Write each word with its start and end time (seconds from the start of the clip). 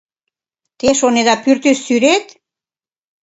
Те 0.79 0.87
шонеда 0.99 1.35
пӱртӱс 1.43 1.79
сӱрет? 1.85 2.25